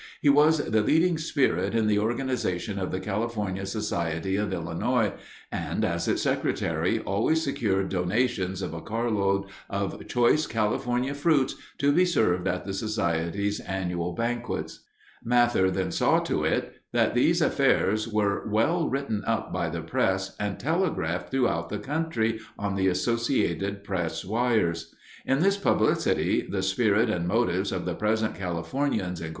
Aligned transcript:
He 0.19 0.29
was 0.29 0.57
the 0.57 0.81
leading 0.81 1.19
spirit 1.19 1.75
in 1.75 1.85
the 1.85 1.99
organization 1.99 2.79
of 2.79 2.89
the 2.89 2.99
California 2.99 3.67
Society 3.67 4.35
of 4.35 4.51
Illinois 4.51 5.13
and, 5.51 5.85
as 5.85 6.07
its 6.07 6.23
secretary, 6.23 6.97
always 7.01 7.43
secured 7.43 7.89
donations 7.89 8.63
of 8.63 8.73
a 8.73 8.81
carload 8.81 9.45
of 9.69 10.07
choice 10.07 10.47
California 10.47 11.13
fruits 11.13 11.53
to 11.77 11.91
be 11.91 12.03
served 12.03 12.47
at 12.47 12.65
the 12.65 12.73
Society's 12.73 13.59
annual 13.59 14.13
banquets. 14.13 14.79
Mather 15.23 15.69
then 15.69 15.91
saw 15.91 16.17
to 16.17 16.45
it 16.45 16.77
that 16.93 17.13
these 17.13 17.39
affairs 17.39 18.07
were 18.07 18.49
well 18.49 18.89
written 18.89 19.23
up 19.27 19.53
by 19.53 19.69
the 19.69 19.83
press 19.83 20.35
and 20.39 20.57
telegraphed 20.59 21.29
throughout 21.29 21.69
the 21.69 21.77
country 21.77 22.39
on 22.57 22.73
the 22.73 22.87
Associated 22.87 23.83
Press 23.83 24.25
wires. 24.25 24.95
In 25.27 25.41
this 25.41 25.57
publicity 25.57 26.41
the 26.49 26.63
spirit 26.63 27.07
and 27.07 27.27
motives 27.27 27.71
of 27.71 27.85
the 27.85 27.93
present 27.93 28.33
Californians, 28.33 29.21
Inc. 29.21 29.29